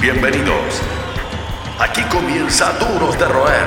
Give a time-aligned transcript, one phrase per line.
[0.00, 0.80] Bienvenidos.
[1.78, 3.66] Aquí comienza Duros de Roer,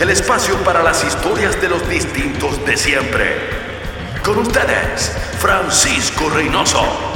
[0.00, 3.36] el espacio para las historias de los distintos de siempre.
[4.22, 7.12] Con ustedes, Francisco Reynoso.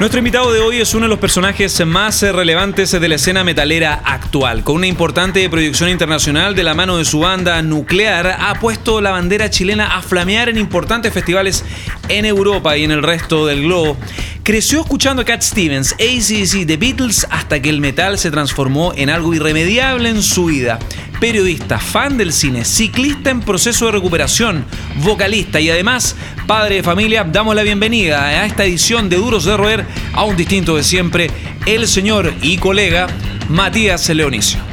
[0.00, 4.00] Nuestro invitado de hoy es uno de los personajes más relevantes de la escena metalera
[4.04, 4.64] actual.
[4.64, 9.10] Con una importante proyección internacional de la mano de su banda nuclear, ha puesto la
[9.12, 11.64] bandera chilena a flamear en importantes festivales
[12.08, 13.96] en Europa y en el resto del globo.
[14.42, 19.08] Creció escuchando a Cat Stevens, ACC, The Beatles, hasta que el metal se transformó en
[19.08, 20.80] algo irremediable en su vida.
[21.20, 24.64] Periodista, fan del cine, ciclista en proceso de recuperación,
[24.96, 26.16] vocalista y además
[26.48, 30.36] padre de familia, damos la bienvenida a esta edición de Duros de Roer a un
[30.36, 31.30] distinto de siempre,
[31.66, 33.06] el señor y colega
[33.48, 34.71] Matías Leonicio.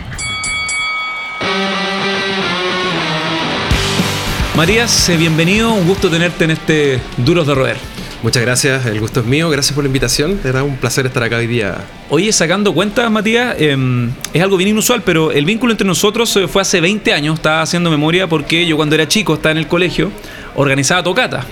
[4.59, 7.77] Matías, eh, bienvenido, un gusto tenerte en este Duros de Roer.
[8.21, 11.37] Muchas gracias, el gusto es mío, gracias por la invitación, era un placer estar acá
[11.37, 11.77] hoy día.
[12.09, 16.49] Oye, sacando cuentas, Matías, em, es algo bien inusual, pero el vínculo entre nosotros eh,
[16.49, 19.67] fue hace 20 años, estaba haciendo memoria porque yo cuando era chico, estaba en el
[19.67, 20.11] colegio,
[20.55, 21.45] organizaba tocata.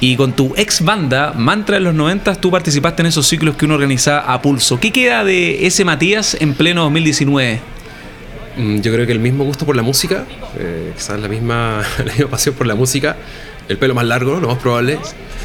[0.00, 3.66] Y con tu ex banda, Mantra en los 90, tú participaste en esos ciclos que
[3.66, 4.80] uno organizaba a pulso.
[4.80, 7.60] ¿Qué queda de ese Matías en pleno 2019?
[8.56, 10.24] Mm, yo creo que el mismo gusto por la música,
[10.58, 13.16] eh, quizás la misma, la misma pasión por la música,
[13.68, 14.94] el pelo más largo, lo más probable.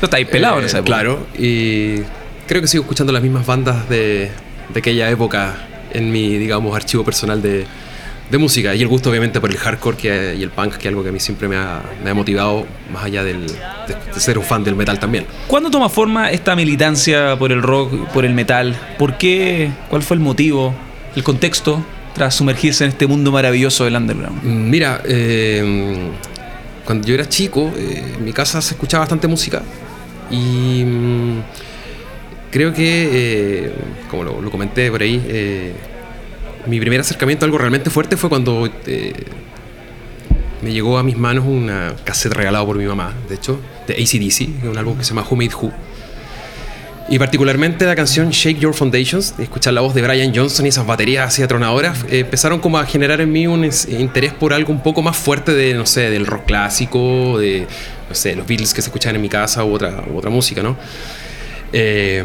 [0.02, 0.94] No estáis pelado en esa Eh, época.
[0.95, 1.97] Claro, y
[2.47, 4.31] creo que sigo escuchando las mismas bandas de,
[4.73, 5.56] de aquella época
[5.94, 7.66] en mi, digamos, archivo personal de,
[8.30, 8.73] de música.
[8.75, 11.09] Y el gusto, obviamente, por el hardcore que, y el punk, que es algo que
[11.09, 13.53] a mí siempre me ha, me ha motivado, más allá del, de,
[14.14, 15.25] de ser un fan del metal también.
[15.47, 18.75] ¿Cuándo toma forma esta militancia por el rock, por el metal?
[18.97, 19.69] ¿Por qué?
[19.90, 20.73] ¿Cuál fue el motivo,
[21.16, 21.86] el contexto
[22.16, 24.42] tras sumergirse en este mundo maravilloso del underground?
[24.44, 26.10] Mm, Mira, eh,
[26.86, 29.62] cuando yo era chico, eh, en mi casa se escuchaba bastante música
[30.32, 31.40] y mm,
[32.50, 33.72] creo que, eh,
[34.10, 35.74] como lo, comenté por ahí,
[36.66, 38.68] mi primer acercamiento a algo realmente fuerte fue cuando
[40.62, 44.66] me llegó a mis manos una cassette regalada por mi mamá, de hecho, de ACDC,
[44.66, 45.72] un álbum que se llama Who Made Who.
[47.08, 50.88] Y particularmente la canción Shake Your Foundations, escuchar la voz de Brian Johnson y esas
[50.88, 54.74] baterías así atronadoras, eh, empezaron como a generar en mí un es- interés por algo
[54.74, 57.68] un poco más fuerte de, no sé, del rock clásico, de,
[58.10, 60.64] no sé, los Beatles que se escuchaban en mi casa u otra, u otra música,
[60.64, 60.78] ¿no?
[61.74, 62.24] Eh,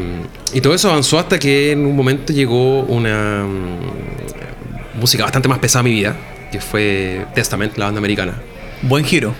[0.53, 5.59] y todo eso avanzó hasta que en un momento llegó una mm, música bastante más
[5.59, 6.15] pesada a mi vida,
[6.51, 8.33] que fue Testament, la banda americana.
[8.81, 9.35] Buen giro.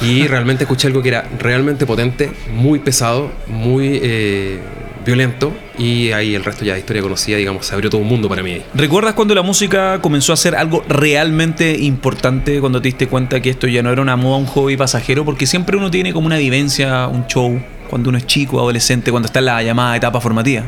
[0.00, 4.58] Y realmente escuché algo que era realmente potente, muy pesado, muy eh,
[5.04, 5.52] violento.
[5.78, 8.42] Y ahí el resto ya de historia conocida, digamos, se abrió todo un mundo para
[8.42, 8.60] mí.
[8.74, 13.50] ¿Recuerdas cuando la música comenzó a ser algo realmente importante cuando te diste cuenta que
[13.50, 15.24] esto ya no era una moda, un hobby pasajero?
[15.24, 19.26] Porque siempre uno tiene como una vivencia, un show, cuando uno es chico, adolescente, cuando
[19.26, 20.64] está en la llamada etapa formativa.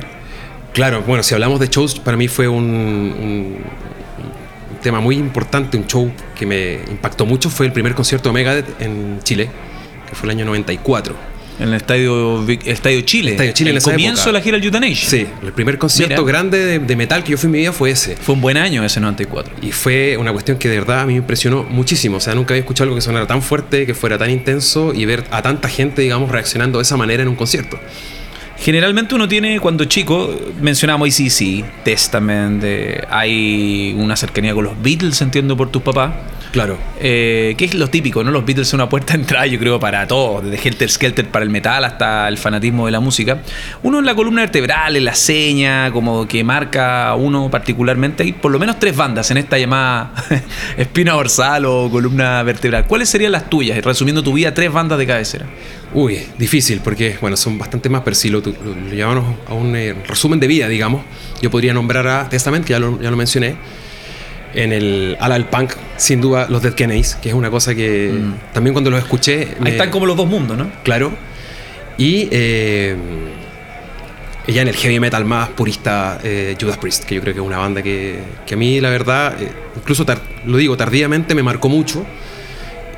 [0.72, 3.58] Claro, bueno, si hablamos de shows, para mí fue un
[4.82, 7.50] tema muy importante, un show que me impactó mucho.
[7.50, 9.50] Fue el primer concierto de Megadeth en Chile,
[10.08, 11.31] que fue el año 94.
[11.58, 13.32] En el estadio, estadio Chile.
[13.32, 14.26] Estadio Chile en el esa comienzo época.
[14.28, 15.08] de la gira del Euthanasia.
[15.10, 16.32] Sí, el primer concierto Mira.
[16.32, 18.16] grande de, de metal que yo fui en mi vida fue ese.
[18.16, 19.54] Fue un buen año ese 94.
[19.62, 22.16] Y fue una cuestión que de verdad a mí me impresionó muchísimo.
[22.16, 25.04] O sea, nunca había escuchado algo que sonara tan fuerte, que fuera tan intenso y
[25.04, 27.78] ver a tanta gente, digamos, reaccionando de esa manera en un concierto.
[28.58, 35.20] Generalmente uno tiene, cuando chico, mencionamos ACC, Testament, eh, hay una cercanía con los Beatles,
[35.20, 36.12] entiendo por tus papás.
[36.52, 36.76] Claro.
[37.00, 38.30] Eh, que es lo típico, ¿no?
[38.30, 41.44] Los Beatles son una puerta de entrada, yo creo, para todo, desde Helter Skelter para
[41.44, 43.38] el metal hasta el fanatismo de la música.
[43.82, 48.22] Uno en la columna vertebral, en la seña, como que marca a uno particularmente.
[48.22, 50.12] Hay por lo menos tres bandas en esta llamada
[50.76, 52.86] espina dorsal o columna vertebral.
[52.86, 53.82] ¿Cuáles serían las tuyas?
[53.82, 55.46] Resumiendo tu vida, tres bandas de cabecera.
[55.94, 59.74] Uy, difícil, porque, bueno, son bastante más, pero si lo, lo, lo llevamos a un
[59.74, 61.02] eh, resumen de vida, digamos,
[61.40, 63.56] yo podría nombrar a Testament, que ya lo, ya lo mencioné.
[64.54, 68.12] En el ala del punk, sin duda, los Dead Kennedys, que es una cosa que
[68.52, 69.40] también cuando los escuché.
[69.42, 70.70] Ahí me- están como los dos mundos, ¿no?
[70.82, 71.12] Claro.
[71.96, 72.94] Y eh,
[74.48, 77.46] ya en el heavy metal más purista, eh, Judas Priest, que yo creo que es
[77.46, 80.04] una banda que, que a mí, la verdad, eh, incluso
[80.46, 82.04] lo digo tardíamente, me marcó mucho.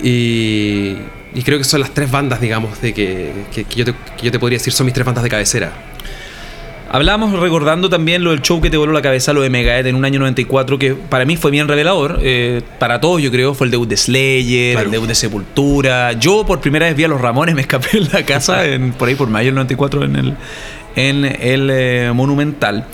[0.02, 0.96] Y,
[1.34, 4.24] y creo que son las tres bandas, digamos, de que, que- que yo te, que
[4.26, 5.72] yo te podría decir son mis tres bandas de cabecera.
[6.94, 9.96] Hablamos recordando también lo del show que te voló la cabeza, lo de Megadeth en
[9.96, 12.20] un año 94, que para mí fue bien revelador.
[12.22, 14.86] eh, para todos, yo creo, fue el debut de Slayer, Claro.
[14.86, 16.12] el debut de Sepultura.
[16.12, 19.08] Yo por primera vez vi a los Ramones, me escapé en la casa, en- por
[19.08, 20.34] ahí por mayo del 94, en el,
[20.94, 22.84] en el eh, Monumental.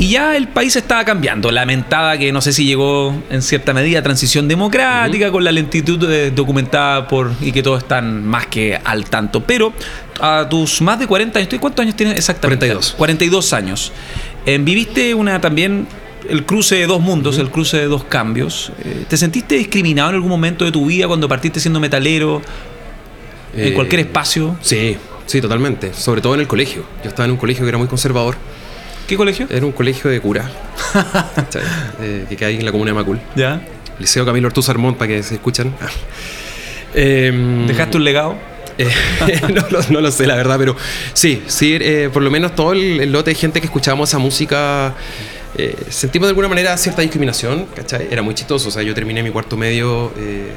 [0.00, 1.50] Y ya el país estaba cambiando.
[1.50, 6.30] Lamentada que no sé si llegó en cierta medida transición democrática con la lentitud eh,
[6.30, 9.44] documentada por y que todos están más que al tanto.
[9.44, 9.74] Pero
[10.18, 12.66] a tus más de 40 años, ¿tú ¿cuántos años tienes exactamente?
[12.66, 12.94] 42.
[12.96, 13.92] 42 años.
[14.46, 15.86] Eh, viviste una también
[16.30, 18.72] el cruce de dos mundos, el cruce de dos cambios.
[18.82, 22.40] Eh, ¿Te sentiste discriminado en algún momento de tu vida cuando partiste siendo metalero?
[23.54, 24.56] en Eh, cualquier espacio.
[24.62, 24.96] Sí,
[25.26, 25.92] sí, totalmente.
[25.92, 26.84] Sobre todo en el colegio.
[27.02, 28.36] Yo estaba en un colegio que era muy conservador.
[29.10, 29.48] ¿Qué colegio?
[29.50, 30.48] Era un colegio de cura.
[32.00, 33.20] Eh, que cae en la comuna de Macul.
[33.34, 33.60] Ya.
[33.98, 35.74] Liceo Camilo Ortuz Armont, para que se escuchan.
[36.94, 38.36] Em, ¿Dejaste un legado?
[38.78, 38.88] Eh,
[39.52, 40.76] no, lo, no lo sé, la verdad, pero
[41.12, 44.18] sí, sí, eh, por lo menos todo el, el lote de gente que escuchábamos esa
[44.18, 44.94] música,
[45.56, 48.06] eh, sentimos de alguna manera cierta discriminación, ¿cachai?
[48.10, 50.52] Era muy chistoso, o sea, yo terminé mi cuarto medio eh,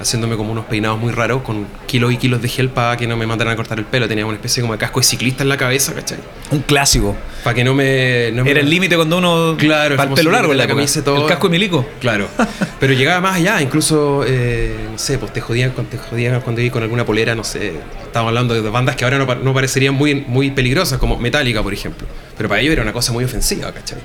[0.00, 3.16] haciéndome como unos peinados muy raros, con kilos y kilos de gel para que no
[3.16, 5.48] me mandaran a cortar el pelo, tenía una especie como de casco de ciclista en
[5.48, 6.18] la cabeza, ¿cachai?
[6.50, 7.16] Un clásico.
[7.44, 8.30] Para que no me...
[8.32, 9.56] no me- Era el límite cuando uno.
[9.58, 11.02] Claro, para el el pelo largo, en la camisa.
[11.02, 11.22] todo.
[11.22, 11.86] El casco de milico.
[12.00, 12.28] Claro,
[12.80, 16.60] pero llegaba más allá, incluso, eh, no sé, pues te jodían, cuando- te jodían cuando
[16.60, 17.72] iba con alguna polera, no sé,
[18.04, 21.72] estábamos hablando de bandas que ahora no, no parecerían muy, muy peligrosas, como Metallica, por
[21.74, 22.06] ejemplo,
[22.36, 23.98] pero para ellos era una cosa muy ofensiva, ¿cachai?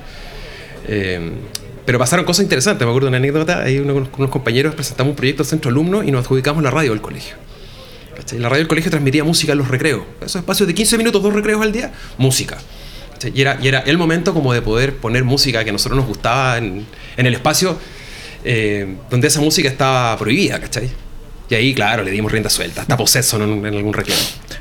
[0.88, 1.32] Eh,
[1.86, 5.16] pero pasaron cosas interesantes, me acuerdo de una anécdota, ahí con unos compañeros presentamos un
[5.16, 7.36] proyecto al centro alumno y nos adjudicamos la radio del colegio.
[8.16, 8.40] ¿cachai?
[8.40, 11.34] La radio del colegio transmitía música en los recreos, esos espacios de 15 minutos, dos
[11.34, 12.58] recreos al día, música.
[13.34, 16.08] Y era, y era el momento como de poder poner música que a nosotros nos
[16.08, 16.86] gustaba en,
[17.16, 17.78] en el espacio
[18.44, 20.90] eh, donde esa música estaba prohibida, ¿cachai?
[21.50, 24.18] Y ahí, claro, le dimos rienda suelta, hasta poseso en, en algún recreo.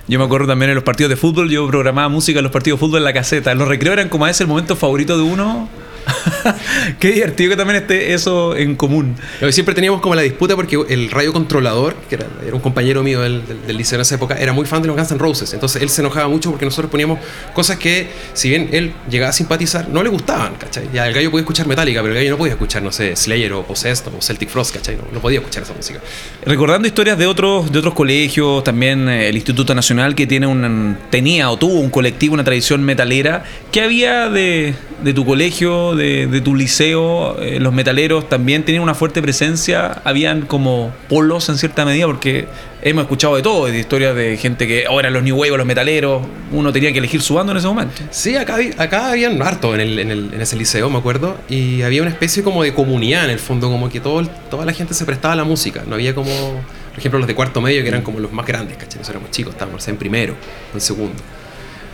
[0.06, 2.78] Yo me acuerdo también en los partidos de fútbol, yo programaba música en los partidos
[2.78, 3.54] de fútbol en la caseta.
[3.54, 5.68] Los recreos eran como a veces el momento favorito de uno.
[6.98, 9.16] Qué divertido que también esté eso en común.
[9.50, 13.20] Siempre teníamos como la disputa porque el radio controlador, que era, era un compañero mío
[13.20, 15.52] del, del, del liceo en esa época, era muy fan de los Guns N' Roses.
[15.54, 17.18] Entonces él se enojaba mucho porque nosotros poníamos
[17.54, 20.88] cosas que, si bien él llegaba a simpatizar, no le gustaban, ¿cachai?
[20.92, 23.52] Ya el gallo podía escuchar Metallica, pero el gallo no podía escuchar, no sé, Slayer
[23.52, 24.96] o Possessed o Celtic Frost, ¿cachai?
[24.96, 26.00] No, no podía escuchar esa música.
[26.44, 30.96] Recordando historias de otros, de otros colegios, también eh, el Instituto Nacional que tiene un,
[31.10, 33.44] tenía o tuvo un colectivo, una tradición metalera.
[33.70, 37.40] ¿Qué había de, de tu colegio, de, de tu liceo?
[37.40, 42.46] Eh, los metaleros también tenían una fuerte presencia, habían como polos en cierta medida, porque
[42.82, 46.22] hemos escuchado de todo, de historias de gente que ahora los New Wave, los metaleros,
[46.52, 48.02] uno tenía que elegir su bando en ese momento.
[48.10, 51.82] Sí, acá, acá habían harto en, el, en, el- en ese liceo, me acuerdo, y
[51.82, 54.94] había una especie como de comunidad en el fondo, como que todo, toda la gente
[54.94, 55.82] se prestaba a la música.
[55.86, 58.76] No había como, por ejemplo, los de cuarto medio que eran como los más grandes,
[58.76, 58.98] ¿cachai?
[58.98, 60.34] Nosotros éramos chicos, estábamos en primero,
[60.74, 61.22] en segundo.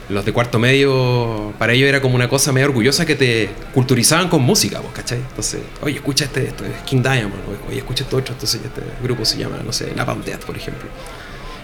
[0.08, 4.28] Los de cuarto medio, para ellos era como una cosa medio orgullosa que te culturizaban
[4.28, 5.18] con música, pues, ¿cachai?
[5.18, 7.34] Entonces, oye, escucha este, esto es King Diamond,
[7.68, 10.88] oye, escucha esto otro, entonces este grupo se llama, no sé, Napalm Death, por ejemplo.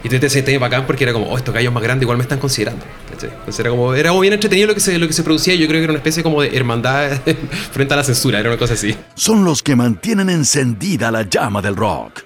[0.04, 2.38] Y te sentías bacán porque era como, oh, estos gallos más grandes igual me están
[2.38, 2.84] considerando.
[3.10, 3.30] ¿cachai?
[3.30, 5.54] Entonces era como, era como bien entretenido lo que se, lo que se producía.
[5.54, 7.22] Yo creo que era una especie como de hermandad
[7.72, 8.94] frente a la censura, era una cosa así.
[9.14, 12.20] Son los que mantienen encendida la llama del rock.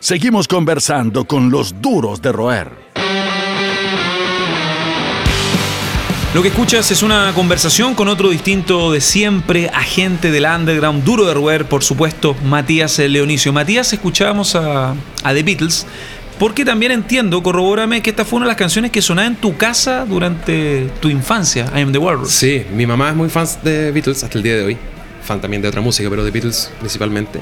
[0.00, 2.87] Seguimos conversando con los duros de roer.
[6.38, 11.26] Lo que escuchas es una conversación con otro distinto de siempre, agente del underground, duro
[11.26, 13.52] de roer, por supuesto, Matías Leonicio.
[13.52, 14.94] Matías, escuchábamos a,
[15.24, 15.84] The Beatles,
[16.38, 19.56] porque también entiendo, corrobórame, que esta fue una de las canciones que sonaba en tu
[19.56, 22.30] casa durante tu infancia, I Am The Walrus.
[22.30, 24.78] Sí, mi mamá es muy fan de Beatles hasta el día de hoy.
[25.24, 27.40] Fan también de otra música, pero de Beatles principalmente.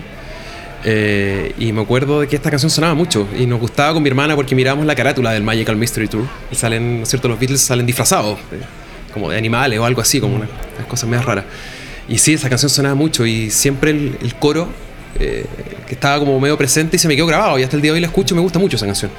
[0.84, 4.08] Eh, y me acuerdo de que esta canción sonaba mucho y nos gustaba con mi
[4.08, 7.28] hermana porque mirábamos la carátula del Magical Mystery Tour y salen, ¿no es cierto?
[7.28, 8.85] Los Beatles salen disfrazados, eh,
[9.16, 11.44] como de animales o algo así, como una- unas cosas más raras.
[12.08, 14.68] Y sí, esa canción sonaba mucho y siempre el, el coro
[15.18, 15.44] eh,
[15.88, 17.94] que estaba como medio presente y se me quedó grabado y hasta el día de
[17.96, 19.10] hoy la escucho y me gusta mucho esa canción.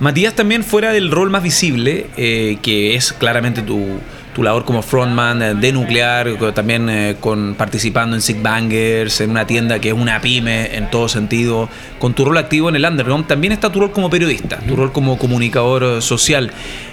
[0.00, 3.98] Matías también fuera del rol más visible, eh, que es claramente tu,
[4.34, 9.30] tu labor como frontman eh, de Nuclear, también eh, con, participando en Sick Bangers, en
[9.30, 11.68] una tienda que es una pyme en todo sentido,
[11.98, 14.90] con tu rol activo en el underground, también está tu rol como periodista, tu rol
[14.90, 16.50] como comunicador eh, social.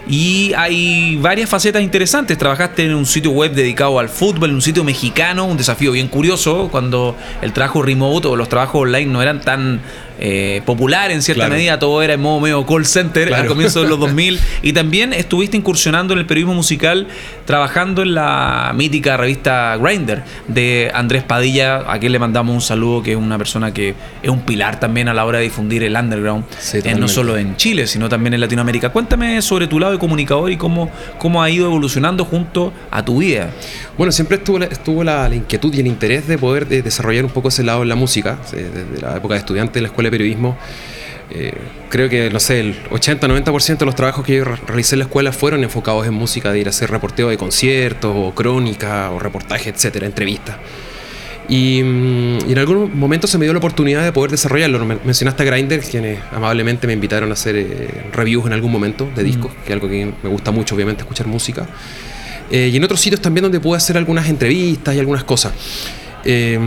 [0.09, 2.37] Y hay varias facetas interesantes.
[2.37, 6.07] Trabajaste en un sitio web dedicado al fútbol, en un sitio mexicano, un desafío bien
[6.07, 9.81] curioso, cuando el trabajo remote o los trabajos online no eran tan
[10.19, 11.53] eh, popular en cierta Claro.
[11.53, 13.49] medida, todo era en modo medio call center al Claro.
[13.49, 17.05] comienzo de los 2000 y también estuviste incursionando en el periodismo musical
[17.45, 23.03] trabajando en la mítica revista Grinder de Andrés Padilla, a quien le mandamos un saludo
[23.03, 25.95] que es una persona que es un pilar también a la hora de difundir el
[25.95, 28.89] underground, Sí, eh, no solo en Chile, sino también en Latinoamérica.
[28.89, 33.19] Cuéntame sobre tu lado de comunicador y cómo, cómo ha ido evolucionando junto a tu
[33.19, 33.51] vida.
[33.97, 37.31] Bueno, siempre estuvo, la, estuvo la, inquietud y el interés de poder de desarrollar un
[37.31, 38.39] poco ese lado en la música.
[38.53, 40.57] eh, Desde la época de estudiante de la escuela de periodismo,
[41.29, 41.53] eh,
[41.89, 45.31] creo que, no sé, el 80-90% de los trabajos que yo realicé en la escuela
[45.31, 49.69] fueron enfocados en música, de ir a hacer reporteo de conciertos, o crónica, o reportaje,
[49.69, 50.55] etcétera, entrevistas.
[51.49, 54.83] Y, mm, y, en algún momento se me dio la oportunidad de poder desarrollarlo.
[54.85, 59.23] Mencionaste a Grindr, quienes amablemente me invitaron a hacer eh, reviews en algún momento de
[59.23, 61.67] discos, que es algo que me gusta mucho, obviamente, escuchar música.
[62.49, 65.53] Eh, y en otros sitios también donde pude hacer algunas entrevistas y algunas cosas.
[66.23, 66.59] Eh,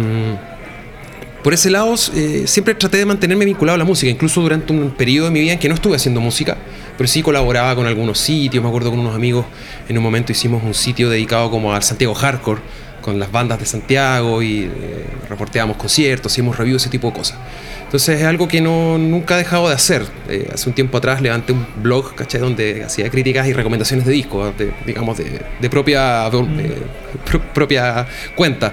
[1.42, 4.90] por ese lado, eh, siempre traté de mantenerme vinculado a la música, incluso durante un
[4.90, 6.58] periodo de mi vida en que no estuve haciendo música,
[6.98, 8.62] pero sí colaboraba con algunos sitios.
[8.62, 9.46] Me acuerdo con unos amigos,
[9.88, 12.60] en un momento hicimos un sitio dedicado como al Santiago Hardcore,
[13.00, 17.38] con las bandas de Santiago y eh, reporteábamos conciertos, hicimos reviews, ese tipo de cosas.
[17.84, 20.06] Entonces es algo que no, nunca he dejado de hacer.
[20.28, 22.38] Eh, hace un tiempo atrás levanté un blog, ¿caché?
[22.38, 24.54] Donde hacía críticas y recomendaciones de discos,
[24.86, 27.52] digamos, de, propia, mm.
[27.52, 28.72] propia cuenta.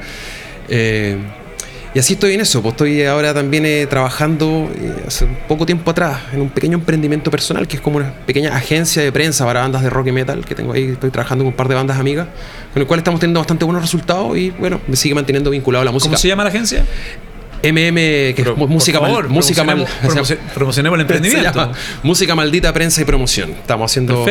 [1.98, 5.90] Y así estoy en eso, pues estoy ahora también eh, trabajando eh, hace poco tiempo
[5.90, 9.62] atrás en un pequeño emprendimiento personal que es como una pequeña agencia de prensa para
[9.62, 11.98] bandas de rock y metal que tengo ahí, estoy trabajando con un par de bandas
[11.98, 12.28] amigas,
[12.72, 15.86] con el cual estamos teniendo bastante buenos resultados y bueno, me sigue manteniendo vinculado a
[15.86, 16.10] la música.
[16.10, 16.86] ¿Cómo se llama la agencia?
[17.64, 19.84] MM, que es música, favor, música mal,
[20.54, 21.72] promocionemos el emprendimiento.
[22.04, 23.50] música maldita, prensa y promoción.
[23.54, 24.24] Estamos haciendo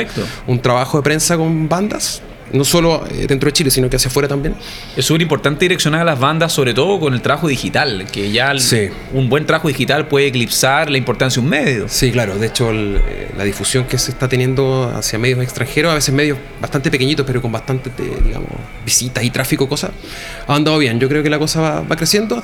[0.46, 4.08] un trabajo de prensa con bandas no solo eh, dentro de Chile, sino que hacia
[4.08, 4.54] afuera también.
[4.96, 8.52] Es súper importante direccionar a las bandas, sobre todo con el trabajo digital, que ya
[9.12, 11.88] un buen trabajo digital puede eclipsar la importancia de un medio.
[11.88, 15.94] Sí, claro, de hecho eh, la difusión que se está teniendo hacia medios extranjeros, a
[15.94, 18.50] veces medios bastante pequeñitos, pero con bastante, eh, digamos,
[18.84, 19.90] visitas y tráfico, cosas,
[20.46, 21.00] ha andado bien.
[21.00, 22.42] Yo creo que la cosa va creciendo,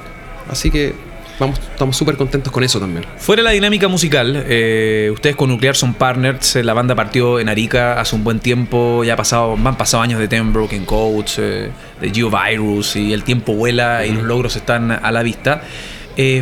[0.49, 3.05] así que estamos súper contentos con eso también.
[3.17, 7.41] Fuera de la dinámica musical, eh, ustedes con Nuclear son partners, eh, la banda partió
[7.41, 10.85] en Arica hace un buen tiempo, ya ha pasado, han pasado años de Ten Broken
[10.85, 11.71] Codes, eh,
[12.01, 15.63] de Geovirus y el tiempo vuela y los logros están a la vista.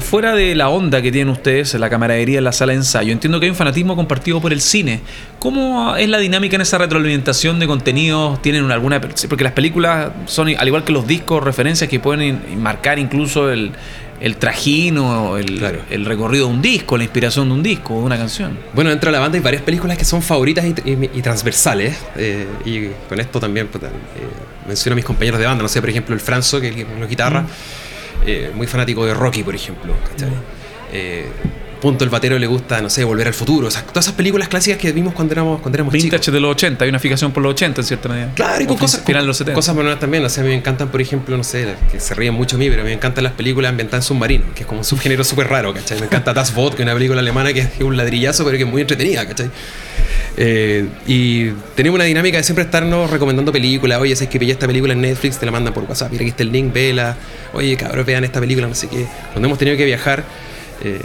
[0.00, 3.38] fuera de la onda que tienen ustedes, la camaradería en la sala de ensayo, entiendo
[3.38, 5.00] que hay un fanatismo compartido por el cine.
[5.38, 8.42] ¿Cómo es la dinámica en esa retroalimentación de contenidos?
[8.42, 9.00] ¿Tienen alguna.?
[9.00, 13.72] Porque las películas son, al igual que los discos, referencias que pueden marcar incluso el,
[14.20, 18.18] el trajino, el, el, recorrido de un disco, la inspiración de un disco, de una
[18.18, 18.58] canción.
[18.74, 21.96] Bueno, dentro de la banda hay varias películas que son favoritas y, transversales.
[22.16, 23.88] Eh, y con esto también pues, eh,
[24.66, 25.62] menciono a mis compañeros de banda.
[25.62, 27.46] No sé, por ejemplo, el Franzo, que es una guitarra,
[28.26, 29.94] eh, muy fanático de Rocky, por ejemplo.
[30.10, 30.28] ¿cachai?
[31.80, 33.68] Punto el batero le gusta, no sé, Volver al Futuro.
[33.68, 36.52] O sea, todas esas películas clásicas que vimos cuando éramos, cuando éramos Vintage de los
[36.52, 38.32] 80, hay una fijación por los 80 en cierta medida.
[38.34, 39.54] Claro, y con cosas, final de los 70.
[39.54, 40.24] cosas buenas también.
[40.24, 42.58] O sea, a mí me encantan, por ejemplo, no sé, que se ríen mucho a
[42.58, 44.84] mí, pero a mí me encantan las películas ambientadas en submarino, que es como un
[44.84, 45.98] subgénero súper raro, ¿cachai?
[45.98, 48.64] Me encanta Das Boot, que es una película alemana que es un ladrillazo, pero que
[48.64, 49.50] es muy entretenida, ¿cachai?
[50.36, 54.00] Eh, y tenemos una dinámica de siempre estarnos recomendando películas.
[54.00, 56.10] Oye, si es que pillé esta película en Netflix, te la mandan por WhatsApp.
[56.12, 57.16] Mira, aquí está el link, vela.
[57.52, 59.06] Oye, cabrón, vean esta película, no sé qué.
[59.32, 60.24] Cuando hemos tenido que viajar,
[60.82, 61.00] eh,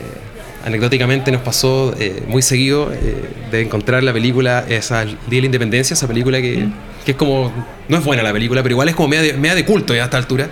[0.65, 5.45] anecdóticamente nos pasó eh, muy seguido eh, de encontrar la película, esa Día de la
[5.45, 6.67] Independencia, esa película que,
[7.05, 7.51] que, es como,
[7.87, 10.01] no es buena la película, pero igual es como media de, media de culto ya
[10.01, 10.49] a esta altura.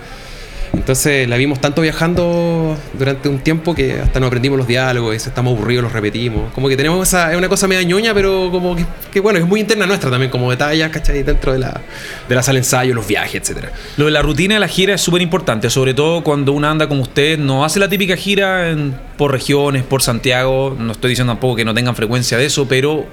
[0.84, 5.56] Entonces la vimos tanto viajando durante un tiempo que hasta nos aprendimos los diálogos, estamos
[5.56, 6.52] aburridos los repetimos.
[6.52, 8.76] Como que tenemos esa, es una cosa media ñoña, pero como
[9.10, 11.24] que, bueno, es muy interna nuestra también, como detalles, ¿cachai?
[11.24, 11.80] Dentro de la,
[12.28, 13.72] de la sala de ensayo, los viajes, etcétera.
[13.96, 16.90] Lo de la rutina de la gira es súper importante, sobre todo cuando una anda
[16.90, 18.76] como usted, no hace la típica gira
[19.16, 23.06] por regiones, por Santiago, no estoy diciendo tampoco que no tengan frecuencia de eso, pero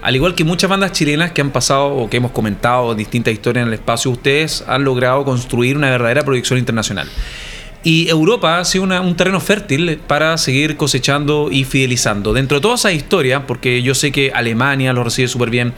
[0.00, 3.62] al igual que muchas bandas chilenas que han pasado o que hemos comentado distintas historias
[3.62, 7.08] en el espacio, ustedes han logrado construir una verdadera proyección internacional.
[7.84, 12.32] Y Europa ha sido un terreno fértil para seguir cosechando y fidelizando.
[12.32, 15.74] Dentro de toda esa historia, porque yo sé que Alemania lo recibe súper bien,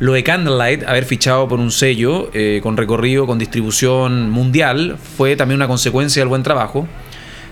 [0.00, 5.34] lo de Candlelight, haber fichado por un sello eh, con recorrido, con distribución mundial, fue
[5.34, 6.86] también una consecuencia del buen trabajo.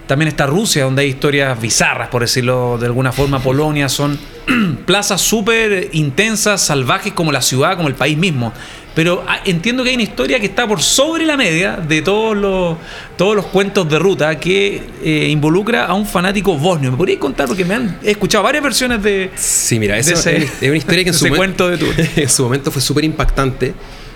[0.06, 3.40] También está Rusia, donde hay historias bizarras, por decirlo de alguna forma.
[3.40, 4.18] Polonia son
[4.86, 8.52] plazas súper intensas, salvajes como la ciudad, como el país mismo.
[8.96, 12.34] Pero ah, entiendo que hay una historia que está por sobre la media de todos
[12.34, 12.78] los,
[13.18, 16.92] todos los cuentos de ruta que eh, involucra a un fanático bosnio.
[16.92, 17.46] ¿Me podrías contar?
[17.46, 19.30] Porque me han he escuchado varias versiones de.
[19.34, 21.80] Sí, mira, esa es una historia que en su, de
[22.22, 23.74] en su momento fue súper impactante,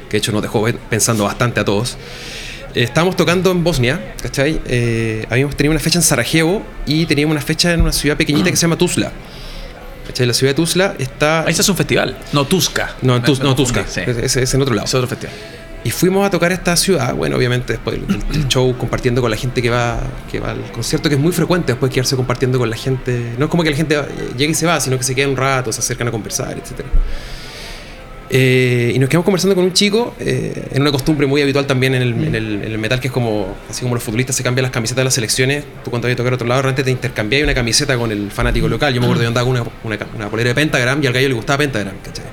[0.09, 1.99] que de hecho nos dejó pensando bastante a todos.
[2.75, 4.61] Estábamos tocando en Bosnia, ¿cachai?
[4.67, 8.51] Eh, habíamos tenido una fecha en Sarajevo y teníamos una fecha en una ciudad pequeñita
[8.51, 9.13] que se llama Tuzla.
[10.07, 10.27] ¿Cachai?
[10.27, 11.45] La ciudad de Tuzla está.
[11.47, 12.17] Ahí se hace un festival.
[12.33, 12.95] No, Tuzca.
[13.03, 13.81] No, en no, Tuzca.
[13.81, 14.87] Es, en otro lado.
[14.87, 15.35] Es otro festival.
[15.83, 19.63] Y fuimos a tocar esta ciudad, bueno, obviamente después del, show, compartiendo con la gente
[19.63, 19.99] que va,
[20.31, 23.33] que va al concierto, que es muy frecuente después quedarse compartiendo con la gente.
[23.39, 23.99] No es como que la gente
[24.37, 26.85] llegue y se va, sino que se queda un rato, se acercan a conversar, etc.
[28.33, 31.97] Eh, y nos quedamos conversando con un chico, eh, en una costumbre muy habitual también
[31.97, 34.45] en el, en, el, en el, metal, que es como, así como los futbolistas se
[34.45, 37.43] cambian las camisetas de las selecciones, tú cuando habías tocar otro lado, realmente te intercambiabas
[37.43, 38.95] una camiseta con el fanático local.
[38.95, 41.27] Yo me acuerdo de andaba con una, una, una, polera de Pentagram y al gallo
[41.27, 42.27] le gustaba Pentagram, ¿cachai?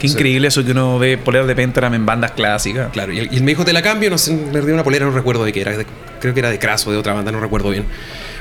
[0.00, 2.90] Qué increíble eso que uno ve poleras de Pentagram en bandas clásicas.
[2.90, 4.82] Claro, y él, y él me dijo, te la cambio, no sé, me dio una
[4.82, 5.86] polera, no recuerdo de qué era, de,
[6.18, 7.84] creo que era de Craso, de otra banda, no recuerdo bien.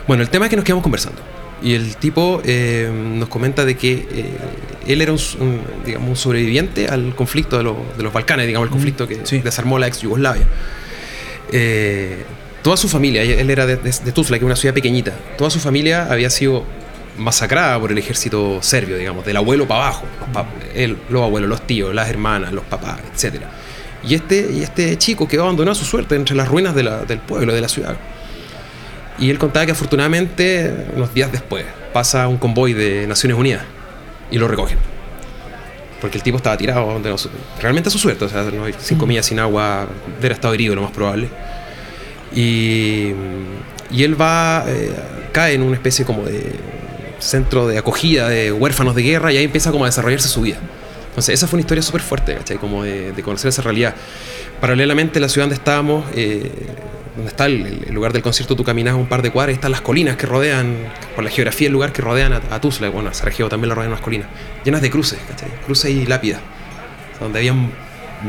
[0.08, 1.22] Bueno, el tema es que nos quedamos conversando.
[1.62, 4.34] Y el tipo eh, nos comenta de que eh,
[4.88, 8.68] él era un, un, digamos, un sobreviviente al conflicto de, lo, de, los Balcanes, digamos,
[8.68, 9.40] el conflicto que sí.
[9.40, 10.46] desarmó la ex Yugoslavia.
[11.52, 12.24] Eh,
[12.62, 15.50] toda su familia, él era de, de, de, Tuzla, que es una ciudad pequeñita, toda
[15.50, 16.64] su familia había sido
[17.18, 21.50] masacrada por el ejército serbio, digamos, del abuelo para abajo, los, pap él, los abuelos,
[21.50, 23.42] los tíos, las hermanas, los papás, etc.
[24.04, 27.04] Y este, y este chico quedó abandonado a su suerte entre las ruinas de la,
[27.04, 27.96] del pueblo, de la ciudad.
[29.20, 33.64] Y él contaba que afortunadamente, unos días después, pasa un convoy de Naciones Unidas
[34.32, 34.78] y lo recogen.
[36.00, 38.44] Porque el tipo estaba tirado de los, realmente a su suerte, o sea,
[38.80, 41.30] cinco millas sin agua, hubiera estado herido lo más probable.
[42.34, 43.12] Y,
[43.92, 44.92] y él va, eh,
[45.32, 46.54] cae en una especie como de
[47.20, 50.58] centro de acogida de huérfanos de guerra y ahí empieza como a desarrollarse su vida.
[51.10, 52.58] Entonces esa fue una historia súper fuerte, ¿cachai?
[52.58, 53.94] Como de, de, conocer esa realidad.
[54.60, 56.52] Paralelamente, la ciudad donde estábamos, eh,
[57.16, 59.72] donde está el, el, lugar del concierto, tú caminas un par de cuadras y están
[59.72, 60.76] las colinas que rodean,
[61.16, 63.76] por la geografía del lugar que rodean a, a Tuzla, bueno, a Sarajevo también lo
[63.76, 64.28] rodean unas colinas,
[64.64, 65.50] llenas de cruces, ¿cachai?
[65.66, 66.42] Cruces y lápidas,
[67.20, 67.72] donde habían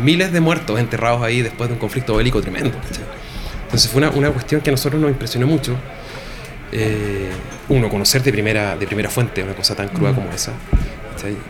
[0.02, 3.04] miles de muertos enterrados ahí después de un conflicto bélico tremendo, ¿cachai?
[3.64, 5.76] Entonces fue una, una cuestión que a nosotros nos impresionó mucho.
[6.72, 7.30] Eh,
[7.68, 10.14] uno, conocer de primera, de primera fuente una cosa tan cruda mm.
[10.14, 10.52] como esa.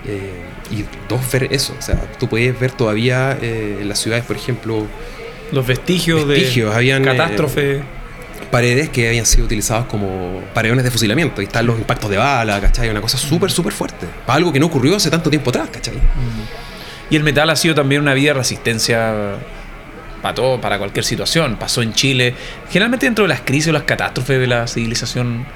[0.06, 1.74] Eh, y dos, ver eso.
[1.78, 4.86] O sea, tú puedes ver todavía eh, en las ciudades, por ejemplo,
[5.52, 7.76] los vestigios, vestigios de habían, catástrofe.
[7.76, 7.82] Eh,
[8.50, 11.40] paredes que habían sido utilizadas como paredones de fusilamiento.
[11.40, 12.88] Y están los impactos de bala, ¿cachai?
[12.90, 14.06] Una cosa súper, súper fuerte.
[14.26, 15.94] Para algo que no ocurrió hace tanto tiempo atrás, ¿cachai?
[15.94, 17.11] Mm.
[17.11, 19.37] Y el metal ha sido también una vía de resistencia
[20.21, 21.56] para todo, para cualquier situación.
[21.56, 22.35] Pasó en Chile,
[22.71, 25.47] generalmente dentro de las crisis o las catástrofes de la civilización,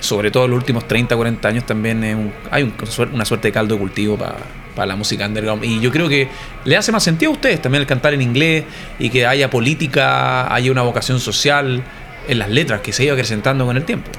[0.00, 2.74] sobre todo en los últimos 30, 40 años, también un, hay un,
[3.12, 4.36] una suerte de caldo de cultivo para
[4.74, 5.64] para la música underground.
[5.64, 6.28] Y yo creo que
[6.64, 8.64] le hace más sentido a ustedes también el cantar en inglés
[8.98, 11.82] y que haya política, haya una vocación social
[12.28, 14.10] en las letras que se iba acrecentando con el tiempo.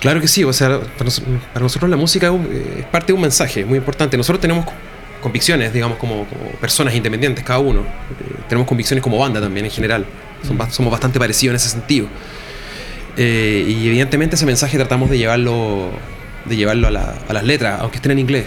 [0.00, 1.10] Claro que sí, o sea, para,
[1.52, 2.30] para nosotros la música
[2.78, 4.16] es parte de un mensaje muy importante.
[4.16, 4.66] Nosotros tenemos
[5.20, 7.80] convicciones, digamos, como, como personas independientes, cada uno.
[7.80, 10.04] Eh, tenemos convicciones como banda también en general.
[10.46, 12.06] Son, somos bastante parecidos en ese sentido.
[13.16, 15.90] Eh, y evidentemente ese mensaje tratamos de llevarlo,
[16.44, 18.44] de llevarlo a, la, a las letras, aunque estén en inglés.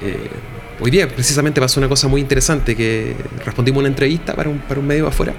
[0.00, 0.30] Eh,
[0.82, 3.14] hoy día precisamente pasó una cosa muy interesante, que
[3.44, 5.32] respondimos una entrevista para un, para un medio afuera.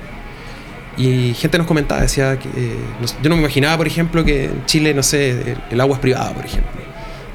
[0.97, 2.75] Y gente nos comentaba, decía que eh,
[3.21, 6.01] yo no me imaginaba, por ejemplo, que en Chile, no sé, el, el agua es
[6.01, 6.83] privada, por ejemplo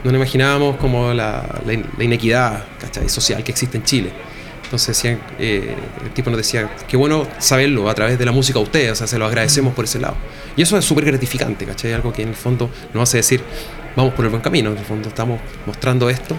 [0.04, 3.08] no nos imaginábamos como la, la, la inequidad ¿cachai?
[3.08, 4.10] social que existe en Chile.
[4.64, 8.58] Entonces decían, eh, el tipo nos decía, qué bueno saberlo a través de la música
[8.58, 10.14] a ustedes, o sea, se lo agradecemos por ese lado.
[10.56, 11.94] Y eso es súper gratificante, ¿cachai?
[11.94, 13.40] Algo que en el fondo nos hace decir,
[13.96, 16.36] vamos por el buen camino, en el fondo estamos mostrando esto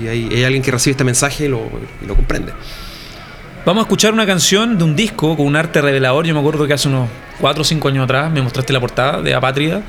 [0.00, 1.68] y hay, hay alguien que recibe este mensaje y lo,
[2.02, 2.52] y lo, comprende.
[3.64, 6.66] Vamos a escuchar una canción de un disco con un arte revelador, yo me acuerdo
[6.66, 7.08] que hace unos
[7.40, 9.82] 4 o 5 años atrás me mostraste la portada de Apátrida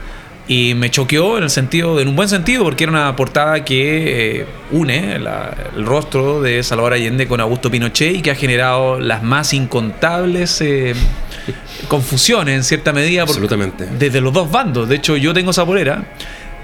[0.48, 4.42] y me choqueó en el sentido, en un buen sentido, porque era una portada que
[4.42, 9.00] eh, une la, el rostro de Salvador Allende con Augusto Pinochet y que ha generado
[9.00, 10.94] las más incontables eh,
[11.88, 13.22] confusiones en cierta medida.
[13.22, 13.88] Absolutamente.
[13.98, 14.90] Desde los dos bandos.
[14.90, 16.04] De hecho, yo tengo esa polera.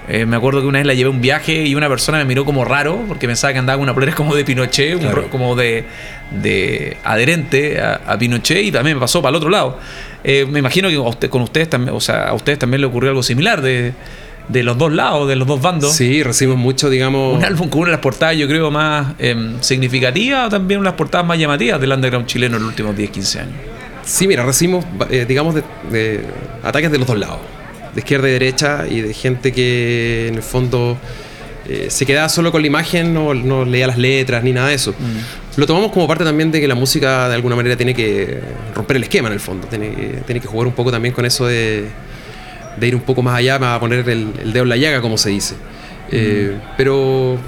[0.08, 2.24] Eh, me acuerdo que una vez la llevé a un viaje y una persona me
[2.24, 5.24] miró como raro porque pensaba que andaba con una polera como de Pinochet, claro.
[5.24, 5.84] un, como de,
[6.30, 9.78] de adherente a, a, Pinochet y también me pasó para el otro lado.
[10.24, 13.10] Eh, me imagino que usted, con ustedes también, o sea, a ustedes también le ocurrió
[13.10, 13.92] algo similar de,
[14.48, 15.92] de los dos lados, de los dos bandos.
[15.92, 17.36] Sí, recibimos mucho, digamos.
[17.36, 20.94] Un álbum con una de las portadas, yo creo, más eh, significativas o también unas
[20.94, 23.54] portadas más llamativas del underground chileno en los últimos 10, 15 años.
[24.04, 26.24] Sí, mira, recibimos, eh, digamos, de, de
[26.62, 27.40] ataques de los dos lados
[27.98, 30.96] de izquierda y derecha y de gente que en el fondo
[31.68, 34.74] eh, se quedaba solo con la imagen, no, no, leía las letras ni nada de
[34.74, 34.92] eso.
[34.92, 35.58] Mm.
[35.60, 38.40] Lo tomamos como parte también de que la música de alguna manera tiene que
[38.74, 41.26] romper el esquema en el fondo, tiene que, tiene que jugar un poco también con
[41.26, 41.88] eso de,
[42.78, 45.18] de ir un poco más allá, para poner el, el, dedo en la llaga, como
[45.18, 45.54] se dice.
[45.54, 45.58] Mm.
[46.12, 47.38] Eh, pero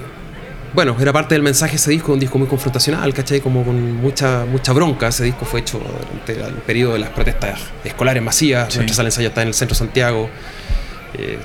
[0.73, 3.41] bueno, era parte del mensaje ese disco, un disco muy confrontacional, ¿cachai?
[3.41, 5.09] Como con mucha, mucha bronca.
[5.09, 8.73] Ese disco fue hecho durante el periodo de las protestas escolares masivas.
[8.73, 8.79] Sí.
[8.79, 10.31] Nuestra sala de ensayo está en el centro de Santiago.
[11.15, 11.39] Eh,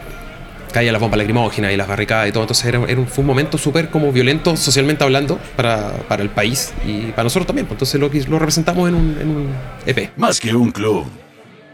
[0.72, 2.44] caía la bomba lacrimógena y las barricadas y todo.
[2.44, 6.30] Entonces era, era un, fue un momento súper como violento socialmente hablando para, para, el
[6.30, 7.66] país y para nosotros también.
[7.66, 7.82] Pues.
[7.82, 9.50] Entonces lo, lo representamos en un, en un
[9.86, 10.12] EP.
[10.18, 11.06] Más que un club,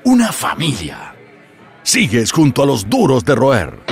[0.03, 1.15] una familia.
[1.83, 3.90] Sigues junto a los duros de roer.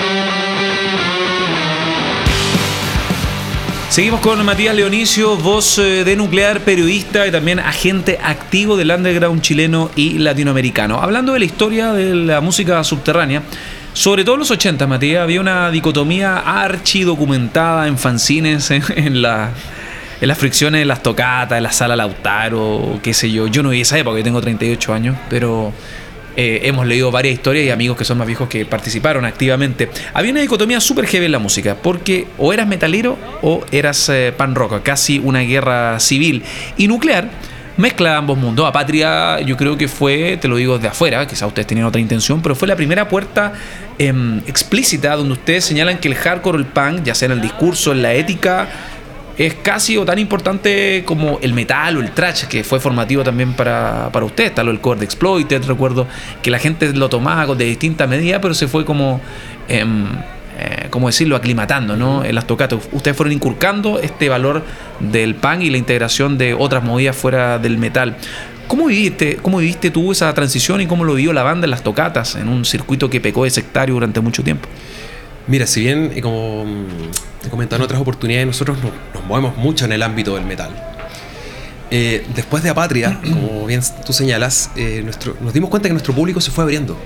[3.99, 9.41] Seguimos con Matías Leonicio, voz eh, de nuclear, periodista y también agente activo del underground
[9.41, 11.01] chileno y latinoamericano.
[11.01, 13.43] Hablando de la historia de la música subterránea,
[13.91, 20.27] sobre todo en los 80, Matías, había una dicotomía archidocumentada en fanzines, en, en en
[20.29, 23.47] las fricciones, en las tocatas, en la sala Lautaro, qué sé yo.
[23.47, 25.73] Yo no vi esa época, yo tengo 38 años, pero
[26.35, 29.89] eh, hemos leído varias historias y amigos que son más viejos que participaron activamente.
[30.13, 34.33] Había una dicotomía súper heavy en la música, porque o eras metalero o eras eh,
[34.35, 36.43] pan rock, casi una guerra civil.
[36.77, 37.29] Y nuclear
[37.79, 38.67] mezcla ambos mundos.
[38.67, 42.01] A Patria yo creo que fue, te lo digo desde afuera, quizá ustedes tenían otra
[42.01, 43.53] intención, pero fue la primera puerta
[43.97, 47.41] em, explícita donde ustedes señalan que el hardcore o el punk, ya sea en el
[47.41, 48.67] discurso, en la ética,
[49.39, 53.53] es casi o tan importante como el metal o el trash, que fue formativo también
[53.53, 54.45] para, para usted.
[54.47, 56.07] Está lo del core de Exploited, recuerdo
[56.41, 59.21] que la gente lo tomaba de distintas medidas, pero se fue como,
[59.69, 59.85] eh,
[60.89, 62.25] ¿cómo decirlo?, aclimatando ¿no?
[62.25, 62.89] en las tocatas.
[62.91, 64.61] Ustedes fueron inculcando este valor
[64.99, 68.17] del punk y la integración de otras movidas fuera del metal.
[68.67, 71.81] ¿Cómo viviste, ¿Cómo viviste tú esa transición y cómo lo vivió la banda en las
[71.81, 74.67] tocatas, en un circuito que pecó de sectario durante mucho tiempo?
[75.47, 78.91] Mira, si bien, como mm, he comentado en otras oportunidades, nosotros nos,
[79.29, 80.71] movemos mucho en el ámbito del metal.
[81.91, 86.13] Eh, después de Apatria, como bien tú señalas, eh, nuestro, nos dimos cuenta que nuestro
[86.13, 86.97] público se fue abriendo.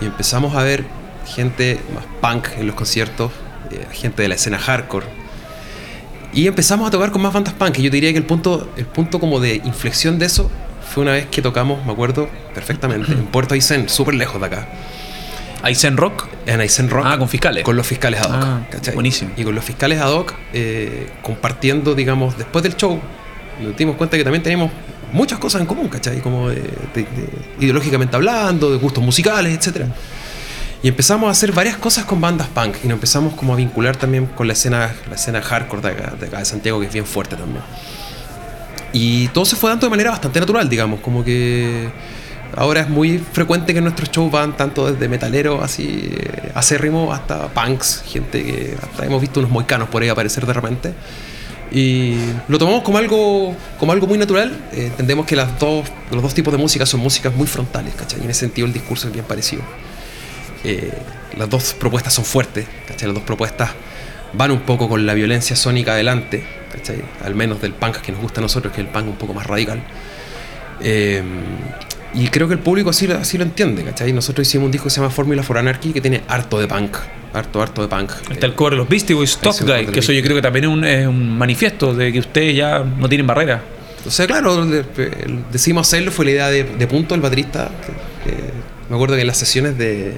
[0.00, 0.84] Y empezamos a ver
[1.26, 3.30] gente más punk en los conciertos,
[3.70, 5.06] eh, gente de la escena hardcore.
[6.32, 7.78] Y empezamos a tocar con más bandas punk.
[7.78, 10.50] Y yo diría que el punto, el punto como de inflexión de eso
[10.92, 14.68] fue una vez que tocamos, me acuerdo perfectamente, en Puerto Aysén, súper lejos de acá.
[15.62, 16.26] Aizen Rock.
[16.46, 17.04] En Aizen Rock.
[17.06, 17.64] Ah, con fiscales.
[17.64, 18.44] Con los fiscales ad hoc.
[18.44, 18.60] Ah,
[18.94, 19.32] buenísimo.
[19.36, 23.00] Y con los fiscales ad hoc, eh, compartiendo, digamos, después del show,
[23.60, 24.70] nos dimos cuenta que también teníamos
[25.12, 26.20] muchas cosas en común, ¿cachai?
[26.20, 26.48] Como
[27.60, 29.86] ideológicamente hablando, de gustos musicales, etc.
[30.82, 33.96] Y empezamos a hacer varias cosas con bandas punk y nos empezamos como a vincular
[33.96, 36.92] también con la escena, la escena hardcore de acá, de acá de Santiago, que es
[36.92, 37.62] bien fuerte también.
[38.92, 41.88] Y todo se fue dando de manera bastante natural, digamos, como que
[42.56, 47.48] Ahora es muy frecuente que nuestros shows van tanto desde metaleros así eh, acérrimo hasta
[47.48, 50.94] punks, gente que hasta hemos visto unos moicanos por ahí aparecer de repente.
[51.72, 52.14] Y
[52.46, 54.52] lo tomamos como algo, como algo muy natural.
[54.72, 58.20] Eh, entendemos que las dos, los dos tipos de música son músicas muy frontales, ¿cachai?
[58.20, 59.62] Y en ese sentido el discurso es bien parecido.
[60.62, 60.92] Eh,
[61.36, 63.08] las dos propuestas son fuertes, ¿cachai?
[63.08, 63.70] Las dos propuestas
[64.32, 67.02] van un poco con la violencia sónica adelante, ¿cachai?
[67.24, 69.34] Al menos del punk que nos gusta a nosotros, que es el punk un poco
[69.34, 69.82] más radical.
[70.80, 71.22] Eh,
[72.14, 74.12] y creo que el público así, así lo entiende, ¿cachai?
[74.12, 76.96] Nosotros hicimos un disco que se llama Formula for Anarchy que tiene harto de punk.
[77.32, 78.12] Harto, harto de punk.
[78.30, 80.66] Está el cover de los Beastie Boys, Top Guy, que eso yo creo que también
[80.66, 83.62] es un, es un manifiesto de que ustedes ya no tienen barrera.
[84.06, 84.66] O sea, claro,
[85.50, 87.70] decidimos hacerlo, fue la idea de, Punto, el baterista.
[88.88, 90.12] me acuerdo que en las sesiones de,